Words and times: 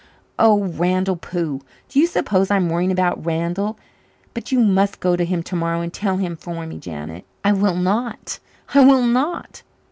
"Oh, 0.39 0.63
Randall 0.63 1.15
pooh! 1.15 1.61
Do 1.87 1.99
you 1.99 2.07
suppose 2.07 2.49
I'm 2.49 2.69
worrying 2.69 2.91
about 2.91 3.23
Randall? 3.23 3.77
But 4.33 4.51
you 4.51 4.59
must 4.59 4.99
go 4.99 5.15
to 5.15 5.23
him 5.23 5.43
tomorrow 5.43 5.81
and 5.81 5.93
tell 5.93 6.17
him 6.17 6.35
for 6.35 6.65
me, 6.65 6.79
Janet." 6.79 7.23
"I 7.43 7.51
will 7.51 7.75
not 7.75 8.39
I 8.73 8.83
will 8.83 9.05
not." 9.05 9.61